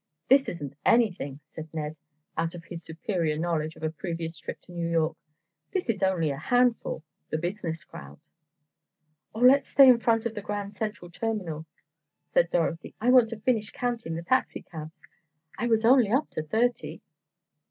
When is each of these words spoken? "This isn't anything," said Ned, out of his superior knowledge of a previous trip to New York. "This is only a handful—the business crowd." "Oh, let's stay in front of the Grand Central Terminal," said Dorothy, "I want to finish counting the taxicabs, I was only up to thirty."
"This 0.29 0.49
isn't 0.49 0.73
anything," 0.83 1.41
said 1.53 1.69
Ned, 1.71 1.95
out 2.35 2.55
of 2.55 2.63
his 2.65 2.81
superior 2.83 3.37
knowledge 3.37 3.75
of 3.75 3.83
a 3.83 3.91
previous 3.91 4.35
trip 4.39 4.59
to 4.63 4.71
New 4.71 4.89
York. 4.89 5.15
"This 5.73 5.91
is 5.91 6.01
only 6.01 6.31
a 6.31 6.37
handful—the 6.39 7.37
business 7.37 7.83
crowd." 7.83 8.19
"Oh, 9.35 9.41
let's 9.41 9.67
stay 9.67 9.87
in 9.87 9.99
front 9.99 10.25
of 10.25 10.33
the 10.33 10.41
Grand 10.41 10.75
Central 10.75 11.11
Terminal," 11.11 11.67
said 12.33 12.49
Dorothy, 12.49 12.95
"I 12.99 13.11
want 13.11 13.29
to 13.29 13.39
finish 13.41 13.69
counting 13.69 14.15
the 14.15 14.23
taxicabs, 14.23 14.99
I 15.59 15.67
was 15.67 15.85
only 15.85 16.09
up 16.09 16.31
to 16.31 16.41
thirty." 16.41 17.01